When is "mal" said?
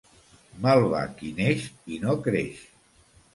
0.63-0.85